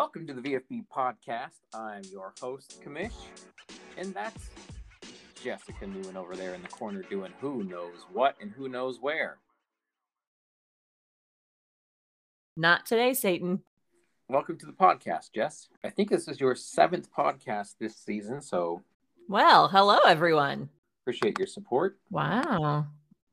[0.00, 1.60] Welcome to the VFB podcast.
[1.74, 3.12] I'm your host, Kamish,
[3.98, 4.48] and that's
[5.44, 9.36] Jessica Newman over there in the corner doing who knows what and who knows where.
[12.56, 13.60] Not today, Satan.
[14.26, 15.68] Welcome to the podcast, Jess.
[15.84, 18.82] I think this is your seventh podcast this season, so
[19.28, 20.70] Well, hello, everyone.
[21.02, 21.98] appreciate your support.
[22.10, 22.86] Wow.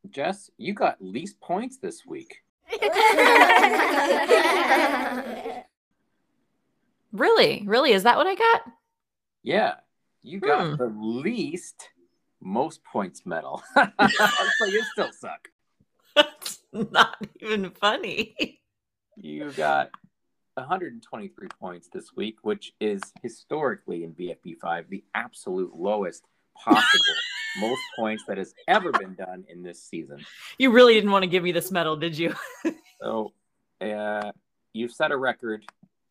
[0.10, 2.44] Jess, you got least points this week.
[7.21, 7.63] Really?
[7.66, 7.91] Really?
[7.94, 8.62] Is that what I got?
[9.44, 9.76] Yeah,
[10.23, 10.76] you got Hmm.
[10.76, 11.90] the least
[12.41, 13.63] most points medal.
[13.76, 15.49] so you still suck.
[16.16, 18.59] That's not even funny.
[19.16, 19.90] You got
[20.55, 26.23] 123 points this week, which is historically in BFB5 the absolute lowest
[26.55, 27.15] possible
[27.59, 30.24] most points that has ever been done in this season.
[30.59, 32.35] You really didn't want to give me this medal, did you?
[32.99, 33.31] So
[33.79, 34.31] uh,
[34.74, 35.63] you've set a record,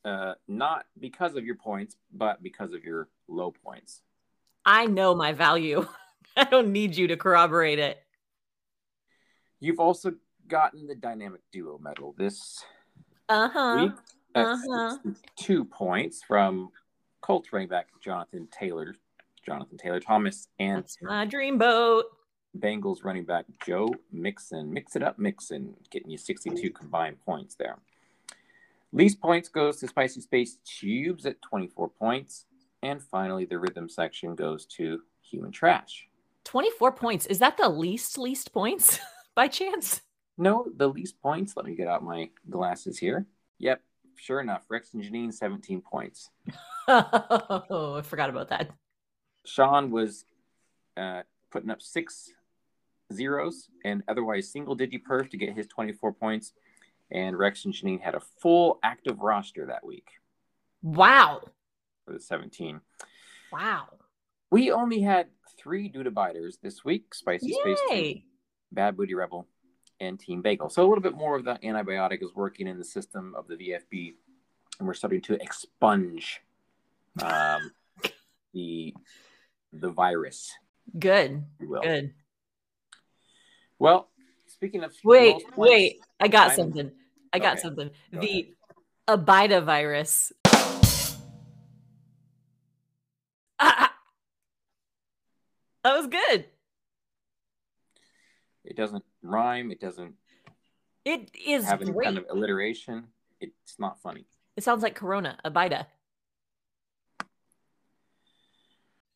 [0.07, 4.01] uh, not because of your points, but because of your low points.
[4.65, 5.87] I know my value.
[6.37, 7.99] I don't need you to corroborate it.
[9.61, 10.13] You've also
[10.49, 12.65] gotten the dynamic duo medal this
[13.29, 13.77] Uh huh.
[13.83, 13.93] week.
[14.35, 14.99] Uh-huh.
[15.37, 16.71] two points from
[17.23, 18.95] Colts running back Jonathan Taylor,
[19.47, 22.05] Jonathan Taylor Thomas, and That's my dream boat.
[22.59, 24.73] Bengals running back Joe Mixon.
[24.73, 27.79] Mix it up, Mixon, getting you 62 combined points there.
[28.93, 32.47] Least points goes to Spicy Space Tubes at 24 points.
[32.83, 36.09] And finally, the rhythm section goes to Human Trash.
[36.45, 37.27] 24 points.
[37.27, 39.01] Is that the least, least points
[39.35, 40.03] by chance?
[40.39, 41.57] No, the least points.
[41.57, 43.27] Let me get out my glasses here.
[43.59, 43.81] Yep,
[44.17, 44.63] sure enough.
[44.69, 46.31] Rex and Janine, 17 points.
[46.89, 48.71] Oh, I forgot about that.
[49.45, 50.25] Sean was
[50.97, 52.31] uh, putting up six
[53.13, 56.53] zeros and otherwise single digit perf to get his 24 points.
[57.11, 60.09] And Rex and Janine had a full active roster that week
[60.83, 61.43] Wow.
[62.05, 62.81] for the 17.
[63.53, 63.87] Wow.
[64.51, 65.29] We only had
[65.59, 68.25] three Duda Biters this week Spicy Space Tube, Yay.
[68.73, 69.47] Bad Booty Rebel,
[70.01, 70.69] and Team Bagel.
[70.69, 73.57] So a little bit more of the antibiotic is working in the system of the
[73.57, 74.15] VFB,
[74.79, 76.41] and we're starting to expunge
[77.23, 77.71] um,
[78.53, 78.95] the
[79.73, 80.53] the virus.
[80.99, 81.45] Good.
[81.83, 82.15] Good.
[83.79, 84.09] Well,
[84.57, 86.01] speaking of Wait, wait.
[86.21, 86.91] I got I'm- something.
[87.33, 87.91] I got Okay, something.
[88.13, 88.55] go The
[89.09, 90.33] Abida virus.
[93.59, 93.95] Ah, ah.
[95.85, 96.47] that was good.
[98.65, 99.71] it doesn't rhyme.
[99.71, 100.15] It doesn't
[101.05, 103.09] It is have any kind of alliteration.
[103.41, 104.27] It's not funny.
[104.57, 105.39] It sounds like Corona.
[105.45, 105.87] Abida.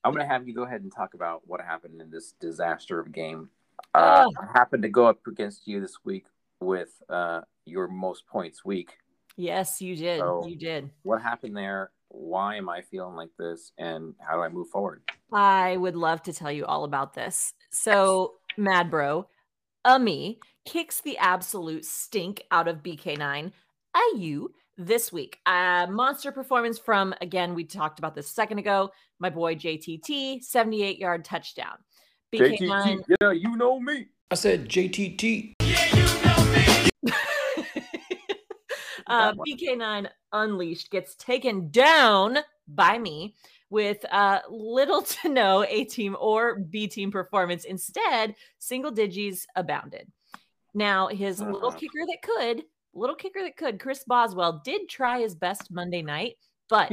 [0.04, 2.98] I'm going to have you go ahead and talk about what happened in this disaster
[3.00, 3.50] of game.
[3.94, 4.32] Uh, Oh.
[4.42, 6.26] I happened to go up against you this week
[6.60, 8.96] with uh, your most points week.
[9.36, 10.20] Yes, you did.
[10.20, 10.90] So- you did.
[11.02, 11.90] What happened there?
[12.08, 13.72] Why am I feeling like this?
[13.78, 15.02] And how do I move forward?
[15.32, 17.54] I would love to tell you all about this.
[17.70, 19.28] So, Mad Bro,
[19.84, 23.52] Ummy kicks the absolute stink out of BK9
[24.16, 25.38] IU this week.
[25.46, 30.42] Uh, monster performance from, again, we talked about this a second ago, my boy JTT,
[30.42, 31.76] 78 yard touchdown.
[32.32, 33.04] BK9.
[33.20, 34.06] yeah, you know me.
[34.30, 35.54] I said JTT.
[39.06, 39.46] uh, That one.
[39.46, 43.34] BK9 Unleashed gets taken down by me
[43.70, 47.64] with uh, little to no A team or B team performance.
[47.64, 50.10] Instead, single digits abounded.
[50.72, 51.72] Now, his little Uh.
[51.72, 52.64] kicker that could,
[52.94, 56.36] little kicker that could, Chris Boswell did try his best Monday night,
[56.68, 56.92] but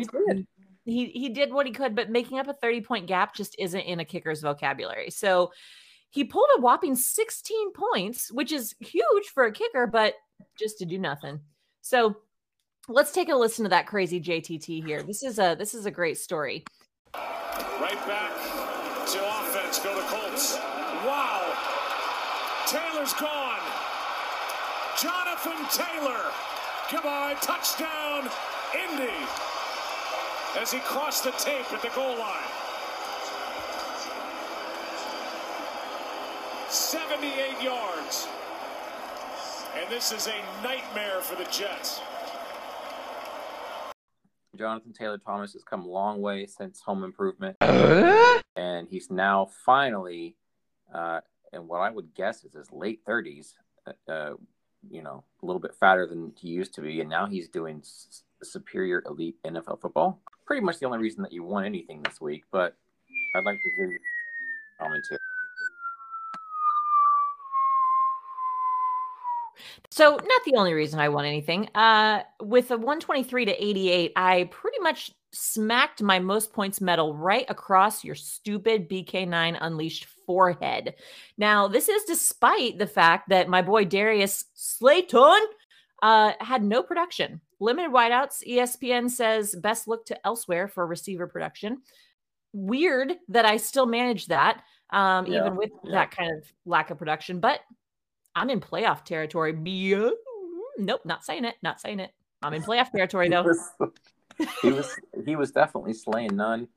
[0.87, 3.79] He he did what he could, but making up a 30 point gap just isn't
[3.81, 5.09] in a kicker's vocabulary.
[5.09, 5.51] So
[6.09, 10.13] he pulled a whopping 16 points, which is huge for a kicker, but
[10.57, 11.41] just to do nothing.
[11.81, 12.15] So
[12.87, 15.03] let's take a listen to that crazy JTT here.
[15.03, 16.63] This is a this is a great story.
[17.13, 18.31] Right back
[19.07, 19.79] to offense.
[19.79, 20.55] Go to Colts.
[21.05, 21.53] Wow.
[22.65, 23.59] Taylor's gone.
[24.97, 26.31] Jonathan Taylor.
[26.89, 27.35] Goodbye.
[27.41, 28.29] Touchdown,
[28.73, 29.56] Indy.
[30.59, 32.43] As he crossed the tape at the goal line.
[36.69, 38.27] 78 yards.
[39.75, 42.01] And this is a nightmare for the Jets.
[44.57, 50.35] Jonathan Taylor Thomas has come a long way since Home Improvement, and he's now finally,
[50.91, 51.19] uh,
[51.53, 53.53] in what I would guess is his late thirties.
[53.85, 54.33] Uh, uh,
[54.89, 57.79] you know, a little bit fatter than he used to be, and now he's doing
[57.81, 60.21] s- superior elite NFL football.
[60.47, 62.73] Pretty much the only reason that you won anything this week, but
[63.35, 63.99] I'd like to hear your
[64.79, 65.19] commentary.
[69.89, 71.69] So, not the only reason I won anything.
[71.75, 77.45] Uh, with a 123 to 88, I pretty much smacked my most points medal right
[77.49, 80.95] across your stupid BK9 Unleashed forehead.
[81.37, 85.41] Now, this is despite the fact that my boy Darius Slayton
[86.01, 87.41] uh, had no production.
[87.59, 88.47] Limited wideouts.
[88.47, 91.81] ESPN says best look to elsewhere for receiver production.
[92.53, 95.91] Weird that I still manage that, um, Yeah, even with yeah.
[95.91, 97.39] that kind of lack of production.
[97.39, 97.61] But
[98.35, 99.53] I'm in playoff territory.
[100.77, 101.55] Nope, not saying it.
[101.63, 102.11] Not saying it.
[102.43, 103.43] I'm in playoff territory He though.
[103.43, 103.71] was,
[104.61, 104.95] he was
[105.25, 106.67] he was definitely slaying none.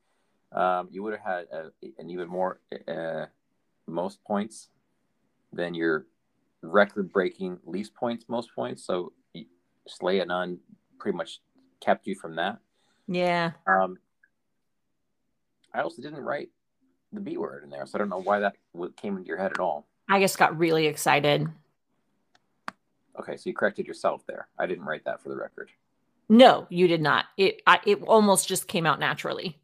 [0.51, 3.27] Um, you would have had a, an even more uh,
[3.87, 4.69] most points
[5.53, 6.07] than your
[6.63, 8.83] record-breaking least points, most points.
[8.83, 9.13] So
[9.87, 10.59] slay a none
[10.99, 11.39] pretty much
[11.79, 12.59] kept you from that.
[13.07, 13.51] Yeah.
[13.67, 13.97] Um,
[15.73, 16.49] I also didn't write
[17.11, 18.55] the B word in there, so I don't know why that
[18.95, 19.87] came into your head at all.
[20.07, 21.47] I just got really excited.
[23.19, 24.47] Okay, so you corrected yourself there.
[24.57, 25.69] I didn't write that for the record.
[26.29, 27.25] No, you did not.
[27.35, 29.59] It I, it almost just came out naturally.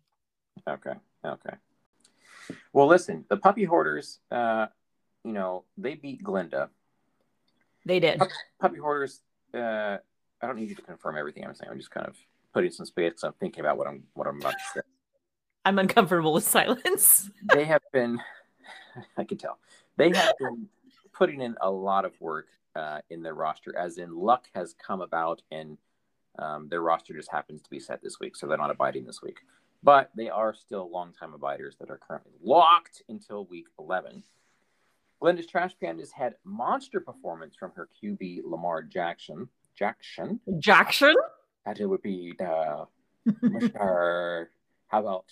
[0.67, 0.93] Okay.
[1.25, 1.55] Okay.
[2.73, 4.67] Well, listen, the puppy hoarders, uh,
[5.23, 6.69] you know, they beat Glinda.
[7.85, 8.21] They did.
[8.59, 9.21] Puppy hoarders,
[9.53, 9.97] uh,
[10.41, 11.71] I don't need you to confirm everything I'm saying.
[11.71, 12.15] I'm just kind of
[12.53, 14.81] putting some space because I'm thinking about what I'm what I'm about to say.
[15.65, 17.29] I'm uncomfortable with silence.
[17.53, 18.19] They have been,
[19.17, 19.59] I can tell,
[19.97, 20.67] they have been
[21.13, 25.01] putting in a lot of work uh, in their roster, as in luck has come
[25.01, 25.77] about and
[26.39, 29.21] um, their roster just happens to be set this week, so they're not abiding this
[29.21, 29.39] week.
[29.83, 34.23] But they are still longtime abiders that are currently locked until week 11.
[35.19, 39.49] Glenda's Trash Pandas had monster performance from her QB Lamar Jackson.
[39.75, 40.39] Jackson.
[40.59, 41.15] Jackson?
[41.65, 42.85] That would be uh,
[43.27, 44.47] Mr.
[44.87, 45.25] How about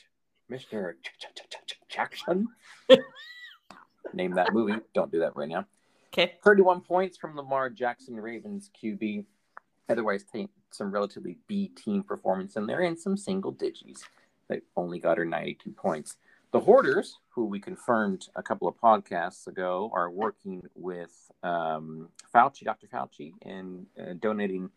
[0.52, 0.94] Mr.
[1.90, 2.48] Jackson?
[4.14, 4.80] Name that movie.
[4.94, 5.66] Don't do that right now.
[6.14, 6.36] Okay.
[6.44, 9.26] 31 points from Lamar Jackson, Ravens QB.
[9.90, 14.04] Otherwise, take some relatively B team performance in there and some single digits.
[14.48, 16.18] They only got her 92 points.
[16.56, 21.12] The Hoarders, who we confirmed a couple of podcasts ago, are working with
[21.44, 22.88] um, Fauci, Dr.
[22.88, 24.70] Fauci, and uh, donating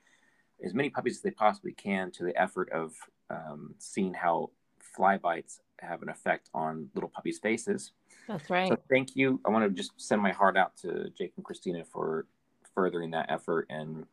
[0.65, 2.95] as many puppies as they possibly can to the effort of
[3.31, 7.93] um, seeing how fly bites have an effect on little puppies' faces.
[8.27, 8.71] That's right.
[8.71, 9.41] So thank you.
[9.47, 12.27] I want to just send my heart out to Jake and Christina for
[12.75, 14.05] furthering that effort and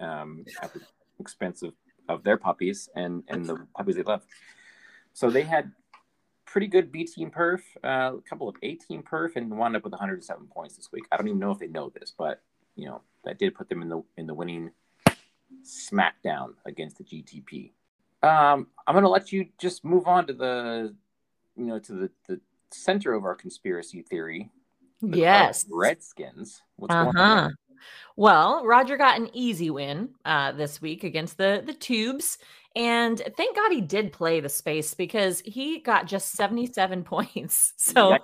[0.00, 0.80] um, at the
[1.20, 1.74] expense of,
[2.08, 4.22] of their puppies and, and the puppies they love.
[5.12, 5.70] So they had
[6.54, 9.82] pretty good B team perf, uh, a couple of A team perf, and wound up
[9.82, 11.02] with 107 points this week.
[11.10, 12.42] I don't even know if they know this, but
[12.76, 14.70] you know that did put them in the in the winning
[15.64, 17.72] smackdown against the GTP.
[18.22, 20.94] Um, I'm going to let you just move on to the,
[21.56, 22.40] you know, to the, the
[22.70, 24.48] center of our conspiracy theory.
[25.02, 25.66] the yes.
[25.68, 26.62] Redskins.
[26.76, 27.22] What's Uh going huh.
[27.22, 27.54] on?
[28.16, 32.38] Well, Roger got an easy win uh, this week against the the Tubes,
[32.76, 37.72] and thank God he did play the space because he got just seventy seven points.
[37.76, 38.16] So,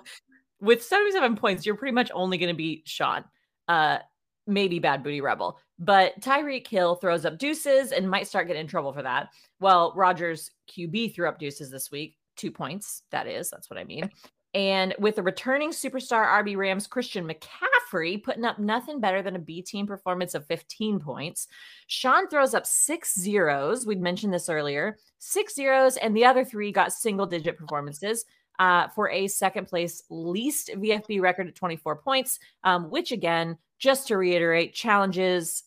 [0.59, 3.25] with seventy seven points, you're pretty much only going to beat Sean,
[3.67, 3.99] uh,
[4.47, 8.67] maybe Bad Booty Rebel, but Tyreek Hill throws up deuces and might start getting in
[8.67, 9.29] trouble for that.
[9.59, 13.03] Well, Rogers QB threw up deuces this week, two points.
[13.11, 14.09] That is, that's what I mean.
[14.53, 19.39] And with the returning superstar RB Rams Christian McCaffrey putting up nothing better than a
[19.39, 21.47] B team performance of 15 points,
[21.87, 23.85] Sean throws up six zeros.
[23.85, 28.25] We'd mentioned this earlier six zeros, and the other three got single digit performances.
[28.59, 34.07] Uh, for a second place least VFB record at 24 points, um, which again, just
[34.07, 35.63] to reiterate, challenges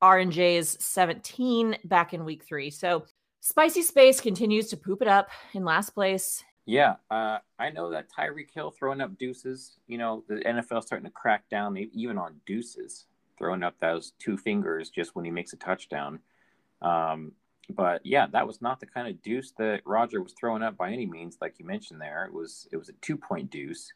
[0.00, 2.70] R&J's 17 back in week three.
[2.70, 3.04] So
[3.40, 6.42] Spicy Space continues to poop it up in last place.
[6.64, 9.78] Yeah, uh, I know that Tyreek Hill throwing up deuces.
[9.88, 14.36] You know, the NFL starting to crack down even on deuces, throwing up those two
[14.36, 16.20] fingers just when he makes a touchdown.
[16.80, 17.32] Um,
[17.68, 20.92] but yeah, that was not the kind of deuce that Roger was throwing up by
[20.92, 22.24] any means, like you mentioned there.
[22.26, 23.92] It was it was a two point deuce,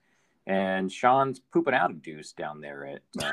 [0.47, 3.33] and Sean's pooping out a deuce down there at uh,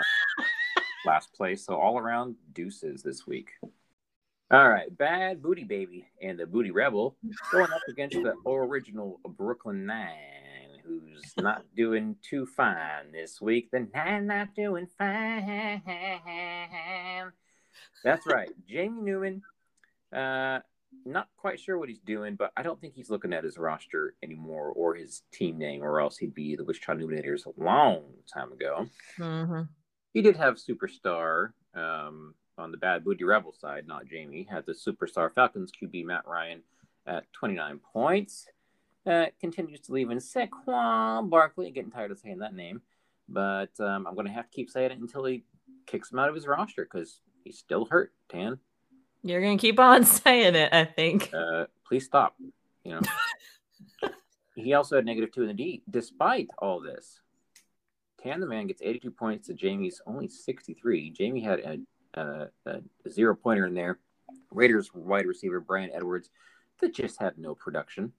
[1.06, 1.66] last place.
[1.66, 3.52] So all around deuces this week.
[4.54, 7.18] All right, Bad Booty Baby and the Booty Rebel
[7.52, 13.72] going up against the original Brooklyn Nine, who's not doing too fine this week.
[13.72, 15.82] The Nine not doing fine.
[18.04, 19.42] That's right, Jamie Newman.
[20.16, 20.60] Uh,
[21.04, 24.14] not quite sure what he's doing, but I don't think he's looking at his roster
[24.22, 28.52] anymore or his team name, or else he'd be the Wichita Numinators a long time
[28.52, 28.86] ago.
[29.18, 29.68] Mhm.
[30.14, 34.48] He did have superstar um, on the Bad Booty Rebel side, not Jamie.
[34.50, 36.62] Had the superstar Falcons QB Matt Ryan
[37.08, 38.48] at 29 points.
[39.06, 41.72] Uh, continues to leave in Saquon Barkley.
[41.72, 42.82] Getting tired of saying that name,
[43.28, 45.44] but um, I'm going to have to keep saying it until he
[45.86, 48.14] kicks him out of his roster because he's still hurt.
[48.30, 48.60] Tan,
[49.24, 51.32] You're gonna keep on saying it, I think.
[51.34, 52.36] uh, please stop.
[52.86, 53.02] You know.
[54.56, 55.84] he also had negative two in the D.
[55.90, 57.20] Despite all this,
[58.22, 61.10] Tan the man gets 82 points to Jamie's only 63.
[61.10, 61.78] Jamie had a,
[62.14, 64.00] a, a zero pointer in there.
[64.52, 66.30] Raiders wide receiver Bryan Edwards
[66.80, 68.12] that just had no production.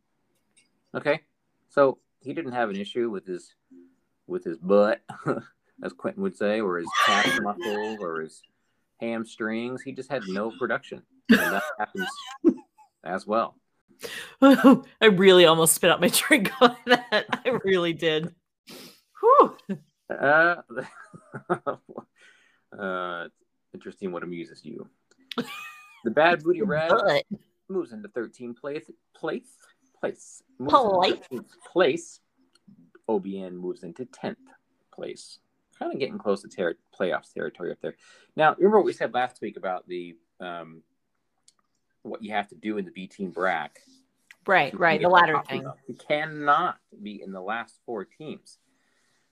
[0.94, 1.20] Okay,
[1.68, 3.54] so he didn't have an issue with his
[4.26, 5.02] with his butt,
[5.82, 8.42] as Quentin would say, or his calf muscles, or his
[9.00, 9.82] hamstrings.
[9.82, 12.08] He just had no production, and that happens
[13.04, 13.56] as well.
[14.42, 17.26] I really almost spit out my drink on that.
[17.30, 18.34] I really did.
[19.20, 19.56] Whew.
[20.10, 20.56] Uh,
[22.78, 23.28] uh,
[23.75, 24.88] interesting what amuses you.
[26.04, 27.25] The bad booty red But
[27.69, 28.90] moves into 13th place.
[29.14, 29.57] Place.
[30.00, 30.43] Place.
[30.59, 31.14] Moves Place.
[31.31, 32.21] into 13th place.
[33.09, 34.37] OBN moves into 10th
[34.95, 35.38] place.
[35.78, 37.97] Kind of getting close to ter- playoffs territory up there.
[38.37, 40.83] Now, remember what we said last week about the um,
[42.02, 43.81] what you have to do in the B team brack.
[44.47, 45.61] right, right, the top thing.
[45.62, 45.76] enough.
[45.88, 48.59] You cannot be in the last four teams.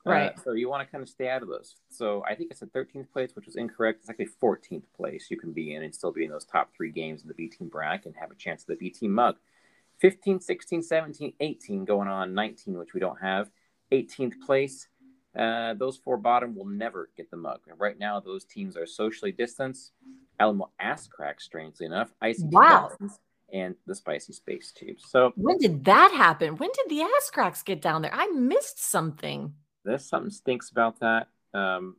[0.04, 0.40] Uh, Right.
[0.42, 1.76] so you want to kind of stay out of those.
[1.88, 4.00] So I think it's a 13th place, which was incorrect.
[4.00, 6.90] It's actually 14th place you can be in and still be in those top three
[6.90, 9.36] games in the B team bracket and have a chance at the B team mug.
[10.00, 13.50] 15, 16, 17, 18 going on 19, which we don't have.
[13.92, 14.88] 18th place.
[15.38, 17.60] Uh, those four bottom will never get the mug.
[17.68, 19.92] And right now, those teams are socially distanced.
[20.40, 22.88] Alamo Ass Crack, strangely enough, Icy Wow.
[22.88, 23.20] Dolphins,
[23.52, 25.04] and the Spicy Space Tubes.
[25.08, 26.56] So When did that happen?
[26.56, 28.12] When did the ass cracks get down there?
[28.12, 29.54] I missed something.
[29.84, 31.28] There's something stinks about that.
[31.54, 31.96] Um,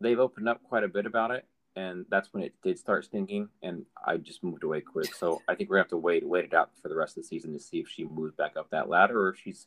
[0.00, 3.48] they've opened up quite a bit about it, and that's when it did start stinking.
[3.62, 5.14] And I just moved away quick.
[5.14, 7.22] So I think we're gonna have to wait, wait it out for the rest of
[7.22, 9.66] the season to see if she moves back up that ladder or if she's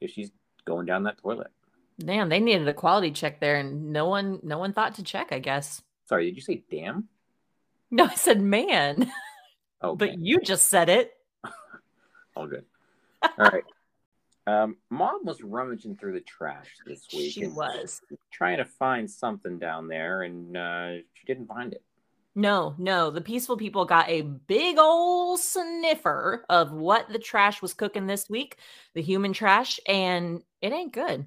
[0.00, 0.30] if she's
[0.64, 1.50] going down that toilet.
[1.98, 5.28] Damn, they needed a quality check there, and no one, no one thought to check.
[5.30, 5.82] I guess.
[6.06, 7.08] Sorry, did you say damn?
[7.90, 9.12] No, I said man,
[9.82, 11.12] Oh, but you just said it.
[12.36, 12.64] all good.
[13.22, 13.64] All right.
[14.46, 17.32] Um, Mom was rummaging through the trash this week.
[17.32, 18.00] She was.
[18.32, 21.82] trying to find something down there, and uh, she didn't find it.
[22.34, 27.74] No, no, the peaceful people got a big old sniffer of what the trash was
[27.74, 28.56] cooking this week,
[28.94, 31.26] the human trash, and it ain't good.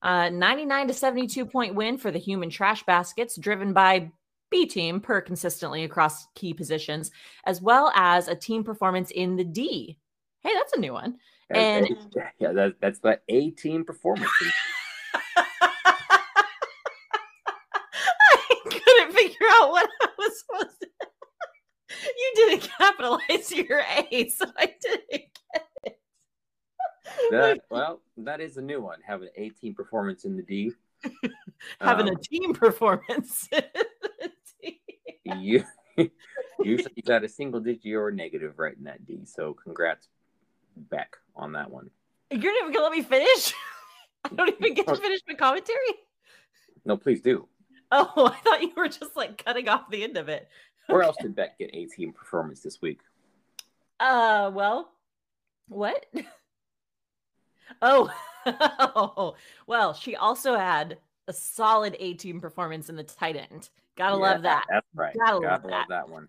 [0.00, 4.12] Uh, 99 to 72 point win for the human trash baskets, driven by
[4.50, 7.10] B team per consistently across key positions,
[7.44, 9.98] as well as a team performance in the D.
[10.42, 11.16] Hey, that's a new one.
[11.54, 11.88] And-
[12.38, 14.30] yeah, that, that's the A team performance.
[15.36, 15.44] I
[18.64, 20.88] couldn't figure out what I was supposed to.
[22.16, 23.80] You didn't capitalize your
[24.10, 25.28] A, so I didn't get
[25.84, 25.98] it.
[27.30, 28.98] That, well, that is a new one.
[29.06, 30.72] Have an A team performance in the D.
[31.80, 33.48] Having Um, a team performance.
[35.24, 35.64] you
[36.62, 39.20] usually you got a single digit or negative right in that D.
[39.24, 40.08] So congrats,
[40.76, 41.90] Beck, on that one.
[42.30, 43.52] You're not even gonna let me finish.
[44.24, 45.78] I don't even get to finish my commentary.
[46.84, 47.46] No, please do.
[47.92, 50.48] Oh, I thought you were just like cutting off the end of it.
[50.86, 53.00] Where else did Beck get A team performance this week?
[54.00, 54.90] Uh, well,
[55.68, 56.04] what?
[57.80, 59.34] Oh,
[59.66, 63.70] well, she also had a solid A team performance in the tight end.
[63.96, 64.66] Gotta Yeah, love that.
[64.68, 65.14] That's right.
[65.16, 65.88] Gotta Gotta, love love that.
[65.88, 66.28] that one.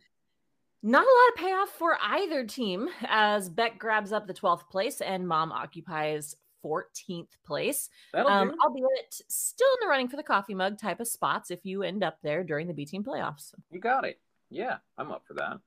[0.87, 5.01] Not a lot of payoff for either team as Beck grabs up the 12th place
[5.01, 7.89] and Mom occupies 14th place.
[8.13, 11.65] That'll Um, albeit still in the running for the coffee mug type of spots if
[11.65, 13.55] you end up there during the B team playoffs.
[13.71, 14.19] You got it.
[14.51, 15.59] Yeah, I'm up for that.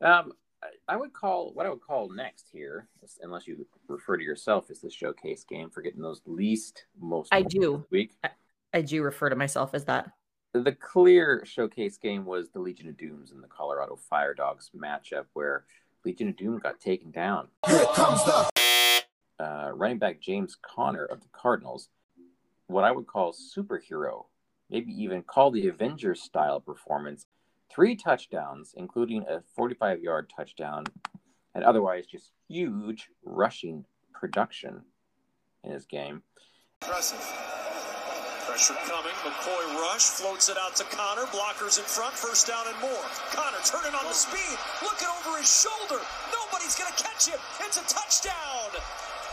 [0.00, 0.32] Um,
[0.62, 2.88] I- I would call what I would call next here,
[3.20, 7.34] unless you refer to yourself as the showcase game for getting those least most.
[7.34, 7.84] I do.
[7.90, 8.14] week.
[8.72, 10.12] I do refer to myself as that.
[10.62, 15.26] The clear showcase game was the Legion of Dooms and the Colorado Fire Dogs matchup,
[15.34, 15.64] where
[16.02, 17.48] Legion of Doom got taken down.
[19.38, 21.90] Uh, running back James Conner of the Cardinals,
[22.68, 24.24] what I would call superhero,
[24.70, 27.26] maybe even call the Avengers style performance.
[27.70, 30.84] Three touchdowns, including a 45 yard touchdown,
[31.54, 33.84] and otherwise just huge rushing
[34.14, 34.80] production
[35.62, 36.22] in his game.
[36.80, 37.55] Impressive.
[38.56, 39.12] Pressure coming.
[39.20, 40.04] McCoy rush.
[40.16, 41.26] Floats it out to Conner.
[41.28, 42.14] Blockers in front.
[42.14, 43.04] First down and more.
[43.28, 44.56] Conner turning on the speed.
[44.82, 46.00] Looking over his shoulder.
[46.32, 47.38] Nobody's going to catch him.
[47.60, 48.72] It's a touchdown.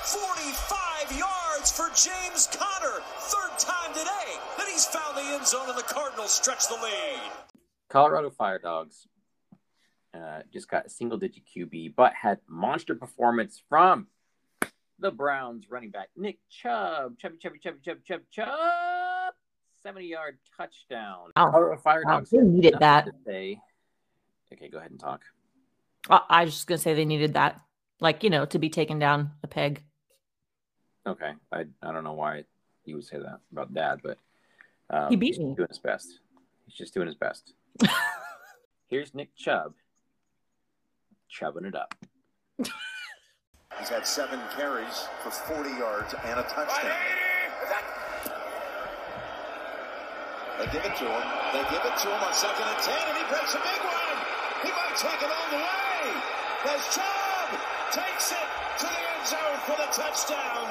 [0.03, 2.99] 45 yards for James Conner.
[3.31, 7.31] Third time today that he's found the end zone and the Cardinals stretch the lead.
[7.87, 9.07] Colorado Fire Dogs
[10.13, 14.07] uh, just got a single digit QB, but had monster performance from
[14.99, 17.17] the Browns running back Nick Chubb.
[17.19, 18.23] Chubby, chubby, chubby, chubby, chubby,
[19.83, 19.95] Chubb.
[19.95, 21.31] 70-yard touchdown.
[21.35, 23.05] Oh, Colorado Fire Wow, Dogs they needed that.
[23.05, 23.59] to say.
[24.51, 25.21] Okay, go ahead and talk.
[26.09, 27.59] I I was just gonna say they needed that,
[27.99, 29.81] like you know, to be taken down a peg.
[31.07, 32.43] Okay, I I don't know why
[32.85, 34.17] you would say that about Dad, but
[34.89, 35.55] um, He beat he's me.
[35.55, 36.19] doing his best.
[36.65, 37.53] He's just doing his best.
[38.87, 39.73] Here's Nick Chubb,
[41.29, 41.95] chubbing it up.
[43.79, 46.91] He's had seven carries for 40 yards and a touchdown.
[50.63, 51.23] They give it to him.
[51.51, 54.15] They give it to him on second and 10, and he breaks a big one.
[54.63, 55.99] He might take it all the way.
[56.63, 57.49] There's Chubb.
[57.91, 58.47] Takes it
[58.79, 60.65] to the end zone for the touchdown.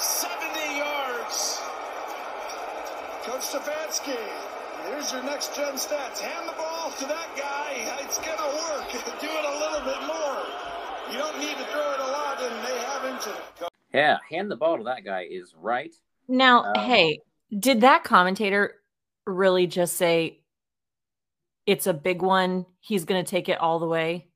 [0.00, 1.60] 70 yards.
[3.28, 4.16] Coach Stefanski,
[4.88, 6.18] here's your next gen stats.
[6.20, 7.84] Hand the ball to that guy.
[8.04, 8.88] It's going to work.
[9.20, 10.40] Do it a little bit more.
[11.12, 13.28] You don't need to throw it a lot, and they haven't.
[13.92, 15.94] Yeah, hand the ball to that guy is right.
[16.26, 17.20] Now, Um, hey,
[17.56, 18.76] did that commentator
[19.26, 20.40] really just say
[21.66, 22.66] it's a big one?
[22.80, 24.28] He's going to take it all the way.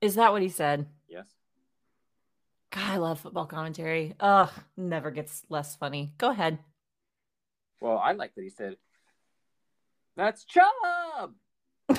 [0.00, 0.86] Is that what he said?
[1.08, 1.26] Yes.
[2.72, 4.14] God, I love football commentary.
[4.20, 6.12] Ugh, never gets less funny.
[6.18, 6.58] Go ahead.
[7.80, 8.76] Well, I like that he said,
[10.16, 11.34] "That's Chubb."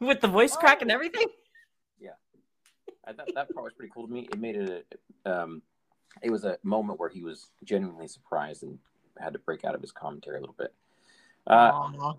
[0.00, 0.94] With the voice crack and Oh.
[0.94, 1.26] everything.
[3.02, 4.28] I thought that part was pretty cool to me.
[4.30, 4.86] It made it
[5.24, 5.62] a, um,
[6.22, 8.78] it was a moment where he was genuinely surprised and
[9.20, 10.74] had to break out of his commentary a little bit.
[11.46, 12.12] Uh,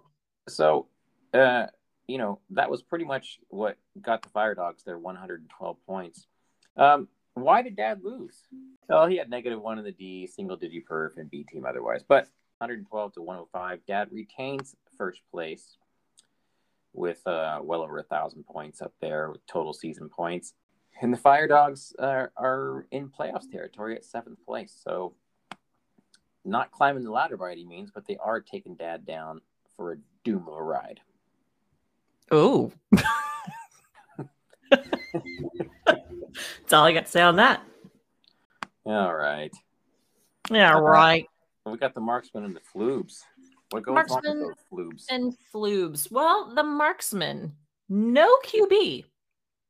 [0.48, 0.88] so,
[1.34, 1.68] uh,
[2.08, 6.28] you know, that was pretty much what got the Fire Dogs their 112 points.
[6.78, 8.42] Um, why did Dad lose?
[8.90, 12.04] Well, he had negative one in the D, single digit perf, and B team otherwise.
[12.06, 12.26] But
[12.58, 15.78] 112 to 105, Dad retains first place
[16.94, 20.54] with uh, well over a thousand points up there with total season points.
[21.02, 24.78] And the Fire Dogs are, are in playoffs territory at seventh place.
[24.84, 25.16] So,
[26.44, 29.42] not climbing the ladder by any means, but they are taking Dad down
[29.76, 31.00] for a doom of a ride.
[32.32, 32.72] Oh.
[34.72, 37.62] That's all I got to say on that.
[38.86, 39.52] All right.
[40.50, 41.26] Yeah, Uh, right.
[41.66, 43.20] We got the marksman and the floobs.
[43.70, 45.06] What goes on Marksman with those floobs?
[45.10, 46.12] And floobs.
[46.12, 47.54] Well, the marksman,
[47.88, 49.06] no QB,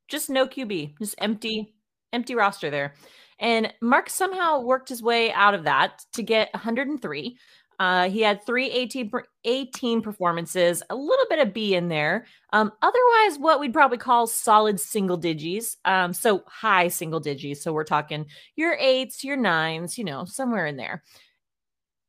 [0.08, 1.76] just no QB, just empty,
[2.14, 2.94] empty roster there.
[3.42, 7.38] And Mark somehow worked his way out of that to get 103.
[7.80, 9.12] Uh, he had three 18,
[9.44, 12.28] 18 performances, a little bit of B in there.
[12.54, 15.78] Um, otherwise, what we'd probably call solid single digits.
[15.84, 17.64] Um, so high single digits.
[17.64, 21.02] So we're talking your eights, your nines, you know, somewhere in there.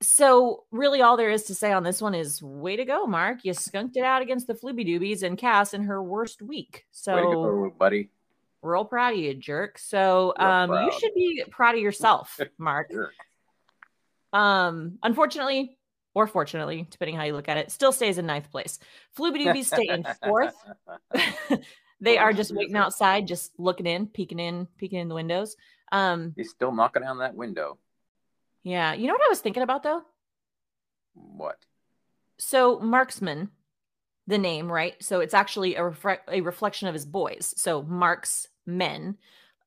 [0.03, 3.39] So really all there is to say on this one is way to go, Mark.
[3.43, 6.85] You skunked it out against the Flooby Doobies and Cass in her worst week.
[7.07, 8.11] Way to So go, buddy.
[8.63, 9.79] Real proud of you, jerk.
[9.79, 12.91] So um you should be proud of yourself, Mark.
[14.33, 15.77] Um, unfortunately,
[16.15, 18.79] or fortunately, depending how you look at it, still stays in ninth place.
[19.17, 20.55] Flooby Doobies stay in fourth.
[22.01, 25.57] they are just waiting outside, just looking in, peeking in, peeking in the windows.
[25.91, 27.79] Um, He's still knocking on that window.
[28.63, 28.95] yeah.
[28.95, 30.03] You know what I was thinking about though?
[31.15, 31.59] What?
[32.39, 33.51] So marksman,
[34.27, 34.95] the name, right?
[35.03, 37.55] So it's actually a, refre- a reflection of his boys.
[37.57, 39.17] So marks men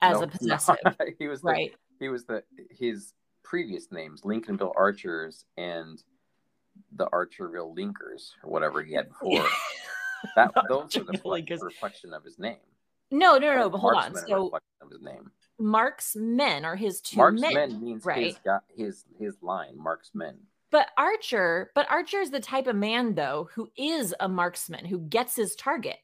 [0.02, 0.78] as No, a possessive,
[1.20, 1.74] he was the, right?
[2.00, 3.14] He was the his
[3.44, 6.02] previous names, Lincolnville Archers and
[6.96, 9.46] the Archerville Linkers, or whatever he had before.
[10.36, 11.62] that those are the Linkers.
[11.62, 12.58] reflection of his name.
[13.12, 13.68] No, no, no.
[13.68, 14.16] Or But hold on.
[14.16, 15.32] So reflection of his name.
[15.60, 18.44] marks men are his two Marksman men, means his right?
[18.44, 19.78] got his his line.
[19.78, 20.38] Marksman.
[20.72, 25.00] But Archer, but Archer is the type of man though who is a marksman who
[25.00, 25.98] gets his target.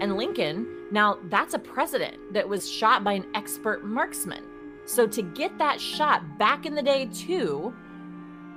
[0.00, 4.44] And Lincoln, now that's a president that was shot by an expert marksman.
[4.84, 7.74] So to get that shot back in the day too,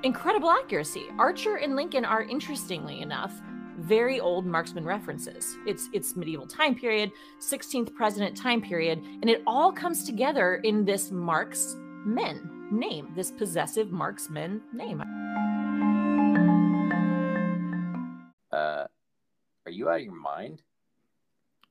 [0.04, 1.06] incredible accuracy.
[1.17, 3.41] Archer and Lincoln are interestingly enough
[3.82, 5.58] very old marksman references.
[5.65, 10.86] It's it's medieval time period, 16th president time period, and it all comes together in
[10.86, 15.02] this marksman name, this possessive marksman name.
[18.52, 18.86] Uh,
[19.65, 20.62] are you out of your mind?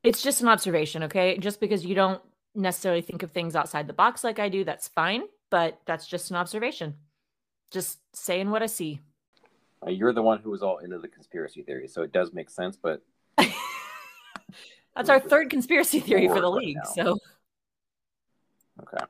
[0.03, 1.37] It's just an observation, okay?
[1.39, 2.23] Just because you don't
[2.55, 6.31] necessarily think of things outside the box like I do, that's fine, but that's just
[6.31, 6.95] an observation.
[7.71, 9.01] Just saying what I see.
[9.87, 12.51] Uh, you're the one who was all into the conspiracy theory, so it does make
[12.51, 12.77] sense.
[12.77, 13.03] But
[14.97, 16.77] That's our third conspiracy theory for the Forward right league.
[16.95, 17.19] So
[18.83, 19.05] Okay.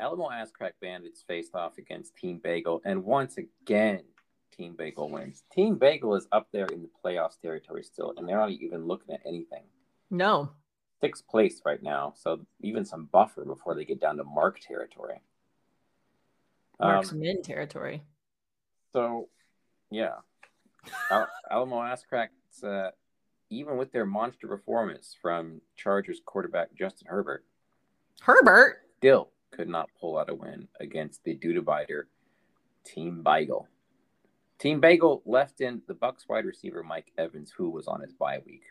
[0.00, 4.02] Alamo Ass Crack Bandits faced off against Team Bagel, and once again,
[4.56, 5.44] Team Bagel wins.
[5.52, 9.14] Team Bagel is up there in the playoffs territory still, and they're not even looking
[9.14, 9.62] at anything.
[10.10, 10.50] No.
[11.00, 15.20] Sixth place right now, so even some buffer before they get down to Mark territory.
[16.80, 18.02] Mark's Um, territory.
[18.94, 19.28] So,
[19.90, 20.14] yeah,
[21.10, 22.92] Al- Alamo Ass Cracks, uh,
[23.50, 27.44] even with their monster performance from Chargers quarterback Justin Herbert,
[28.20, 28.82] Herbert.
[28.98, 32.04] still could not pull out a win against the Dudebiter
[32.84, 33.66] Team Bagel.
[34.60, 38.42] Team Bagel left in the Bucks wide receiver Mike Evans, who was on his bye
[38.46, 38.62] week,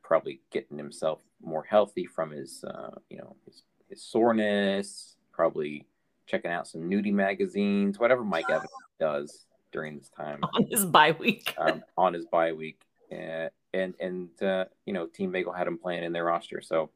[0.00, 5.86] probably getting himself more healthy from his, uh, you know, his, his soreness, probably
[6.30, 11.12] checking out some nudie magazines, whatever Mike Evans does during this time on his bye
[11.12, 11.54] week.
[11.58, 12.80] um, on his bye week,
[13.12, 16.90] uh, and and uh, you know Team Bagel had him playing in their roster, so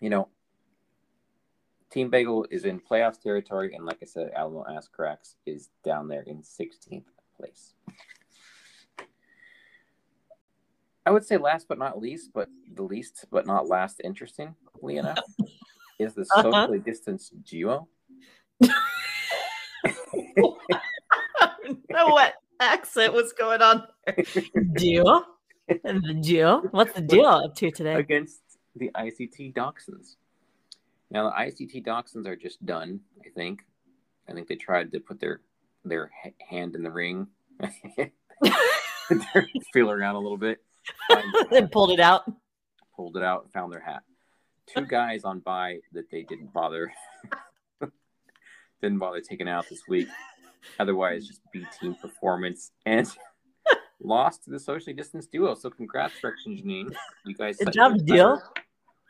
[0.00, 0.28] you know
[1.90, 6.08] Team Bagel is in playoffs territory, and like I said, Alamo Ass Cracks is down
[6.08, 7.04] there in 16th
[7.36, 7.74] place.
[11.06, 15.20] I would say last but not least, but the least but not last, interestingly enough,
[15.98, 16.42] is the Uh-huh.
[16.42, 17.88] socially distanced duo.
[18.62, 18.68] I
[21.64, 24.24] don't know what accent was going on there.
[24.74, 25.24] Deal?
[25.68, 26.62] The deal?
[26.70, 27.94] What's the deal up to today?
[27.94, 28.40] against
[28.74, 30.16] the ICT Dachshunds.
[31.10, 33.00] Now the ICT Dachshunds are just done.
[33.24, 33.60] I think.
[34.28, 35.40] I think they tried to put their
[35.84, 36.10] their
[36.50, 37.28] hand in the ring,
[39.72, 40.58] feel around a little bit,
[41.08, 42.30] find- then pulled it out.
[42.94, 44.02] pulled it out, and found their hat.
[44.66, 46.92] Two guys on by that they didn't bother
[48.80, 50.08] didn't bother taking out this week.
[50.78, 53.06] Otherwise, just B team performance and
[54.02, 55.54] lost to the socially distanced duo.
[55.54, 56.94] So congrats, Rex and Janine.
[57.24, 58.40] You guys Good job, Deal.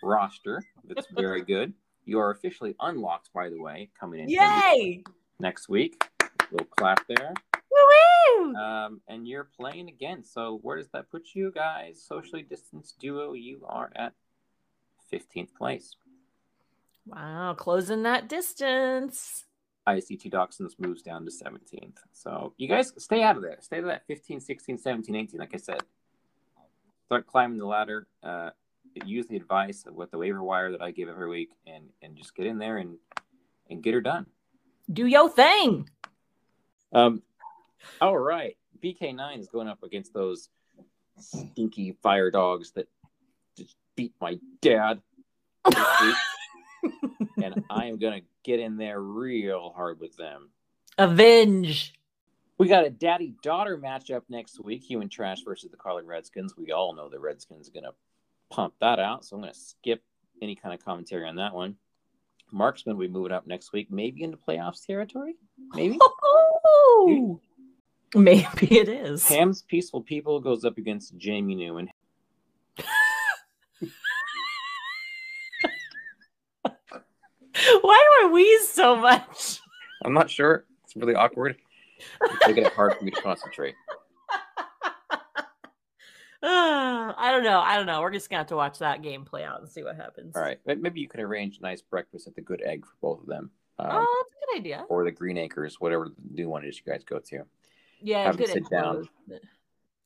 [0.03, 0.63] roster.
[0.85, 1.73] That's very good.
[2.05, 5.03] You are officially unlocked, by the way, coming in Yay!
[5.41, 6.03] next week.
[6.51, 7.35] little clap there.
[7.71, 8.55] Woo!
[8.55, 10.25] Um, and you're playing again.
[10.25, 12.03] So where does that put you guys?
[12.03, 14.15] Socially distanced duo, you are at
[15.13, 15.91] 15th place.
[17.07, 19.45] Wow, closing that distance.
[19.97, 21.97] ICT Dachshunds moves down to 17th.
[22.13, 23.57] So you guys stay out of there.
[23.61, 25.41] Stay to that 15, 16, 17, 18.
[25.41, 25.81] Like I said,
[27.07, 28.07] start climbing the ladder.
[28.23, 28.51] Uh,
[29.05, 32.17] use the advice of what the waiver wire that I give every week, and and
[32.17, 32.97] just get in there and
[33.71, 34.27] and get her done.
[34.93, 35.89] Do your thing.
[36.93, 37.23] Um,
[38.01, 38.57] all right.
[38.83, 40.49] BK9 is going up against those
[41.19, 42.89] stinky fire dogs that
[43.57, 45.01] just beat my dad.
[47.43, 50.51] and I am going to get in there real hard with them.
[50.97, 51.95] Avenge.
[52.59, 56.57] We got a daddy daughter matchup next week Human Trash versus the Carlin Redskins.
[56.57, 57.95] We all know the Redskins are going to
[58.51, 59.25] pump that out.
[59.25, 60.03] So I'm going to skip
[60.43, 61.77] any kind of commentary on that one.
[62.51, 65.37] Marksman, we moving up next week, maybe into playoffs territory.
[65.75, 65.99] Maybe.
[67.09, 67.41] Ooh.
[68.15, 69.25] Maybe it is.
[69.25, 71.91] Pam's Peaceful People goes up against Jamie Newman.
[77.83, 79.61] Why do I wheeze so much?
[80.05, 80.65] I'm not sure.
[80.85, 81.57] It's really awkward.
[82.23, 83.75] It's making it hard for me to concentrate.
[86.43, 87.61] Ah, I don't know.
[87.61, 88.01] I don't know.
[88.01, 90.37] We're just gonna have to watch that game play out and see what happens.
[90.37, 90.59] All right.
[90.67, 93.51] Maybe you could arrange a nice breakfast at the Good Egg for both of them.
[93.79, 94.85] Um, Oh, that's a good idea.
[94.89, 97.43] Or the Green Acres, whatever the new one is you guys go to.
[98.01, 98.49] Yeah, have good.
[98.49, 99.09] sit down.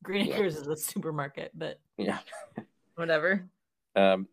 [0.03, 0.37] Green Yeah.
[0.37, 2.19] Acres is a supermarket, but Yeah.
[2.95, 3.45] whatever.
[3.95, 4.27] Um,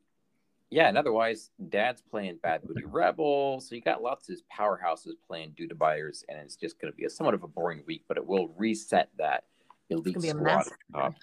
[0.71, 3.60] yeah, and otherwise, Dad's playing Bad Booty Rebel.
[3.60, 6.93] So you got lots of these powerhouses playing Due to Buyers, and it's just going
[6.93, 9.45] to be a somewhat of a boring week, but it will reset that
[9.89, 11.15] elite gonna be a at top.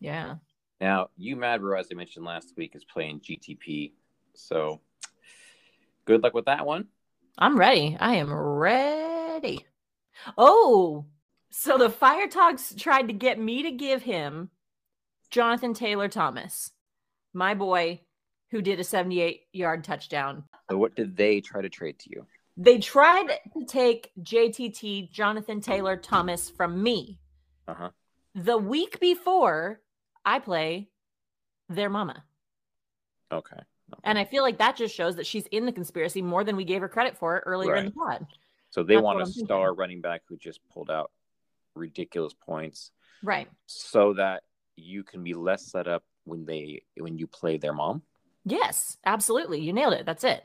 [0.00, 0.36] Yeah.
[0.80, 3.92] Now, you Madbro, as I mentioned last week, is playing GTP.
[4.34, 4.80] So
[6.04, 6.88] good luck with that one.
[7.38, 7.96] I'm ready.
[8.00, 9.64] I am ready.
[10.36, 11.06] Oh,
[11.50, 14.50] so the Fire Talks tried to get me to give him
[15.30, 16.72] Jonathan Taylor Thomas,
[17.32, 18.00] my boy
[18.52, 20.44] who did a 78 yard touchdown.
[20.70, 22.26] So what did they try to trade to you?
[22.56, 27.18] They tried to take JTT Jonathan Taylor Thomas from me
[27.66, 27.88] Uh-huh.
[28.34, 29.80] the week before
[30.24, 30.90] I play
[31.70, 32.24] their mama.
[33.32, 33.56] Okay.
[33.56, 34.00] okay.
[34.04, 36.64] And I feel like that just shows that she's in the conspiracy more than we
[36.64, 38.26] gave her credit for earlier in the pod.
[38.68, 39.46] so they that's want a a I'm thinking.
[39.46, 41.10] star running back who just pulled out
[41.74, 42.90] ridiculous points
[43.22, 43.48] Right.
[43.64, 44.42] so that
[44.76, 48.02] you can be less set up when they when you play their mom.
[48.44, 49.60] Yes, absolutely.
[49.60, 50.06] You nailed it.
[50.06, 50.44] That's it.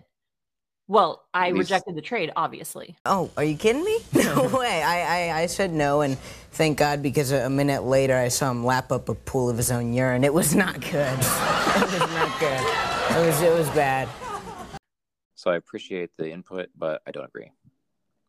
[0.90, 2.96] Well, I least- rejected the trade, obviously.
[3.06, 4.00] Oh, are you kidding me?
[4.14, 4.82] No way.
[4.84, 6.18] I, I, I said no, and
[6.52, 9.58] thank God because a, a minute later I saw him lap up a pool of
[9.58, 10.24] his own urine.
[10.24, 10.92] It was not good.
[10.92, 13.18] it was not good.
[13.18, 14.08] It was it was bad.
[15.36, 17.52] So I appreciate the input, but I don't agree.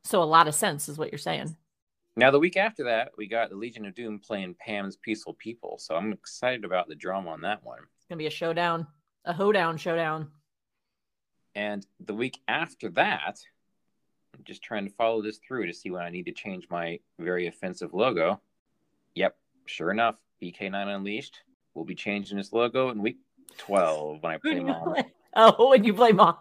[0.04, 1.56] So a lot of sense is what you're saying.
[2.16, 5.78] Now the week after that, we got the Legion of Doom playing Pam's Peaceful People.
[5.78, 7.80] So I'm excited about the drama on that one.
[7.96, 8.86] It's gonna be a showdown,
[9.24, 10.28] a hoedown showdown.
[11.54, 13.38] And the week after that,
[14.34, 17.00] I'm just trying to follow this through to see when I need to change my
[17.18, 18.40] very offensive logo.
[19.14, 21.40] Yep, sure enough, BK9 Unleashed
[21.74, 23.18] will be changing its logo in week
[23.58, 24.94] 12 when I play mom.
[25.34, 26.36] Oh, when you play mom.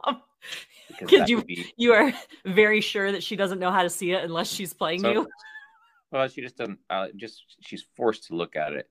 [1.00, 2.14] Because you- be You are
[2.46, 5.28] very sure that she doesn't know how to see it unless she's playing so- you.
[6.10, 6.80] Well, she just doesn't.
[6.90, 8.90] Uh, just she's forced to look at it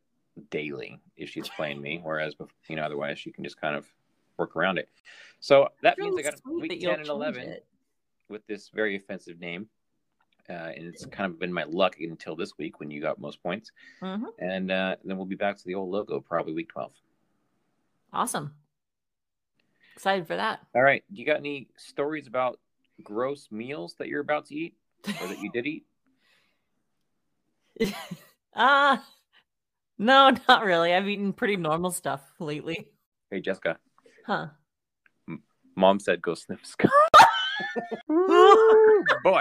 [0.50, 2.34] daily if she's playing me, whereas
[2.68, 3.86] you know otherwise she can just kind of
[4.36, 4.88] work around it.
[5.40, 7.66] So that means I got week ten and eleven it.
[8.28, 9.68] with this very offensive name,
[10.48, 13.42] uh, and it's kind of been my luck until this week when you got most
[13.42, 13.70] points,
[14.02, 14.26] Mhm.
[14.38, 16.92] and uh, then we'll be back to the old logo probably week twelve.
[18.12, 18.54] Awesome.
[19.94, 20.60] Excited for that.
[20.74, 22.60] All right, Do you got any stories about
[23.02, 24.74] gross meals that you're about to eat
[25.22, 25.86] or that you did eat?
[28.58, 29.06] Ah,
[29.98, 30.92] no, not really.
[30.94, 32.88] I've eaten pretty normal stuff lately.
[33.30, 33.78] Hey Jessica,
[34.26, 34.48] Huh.
[35.76, 36.60] mom said go sniff.
[38.08, 39.40] Boy.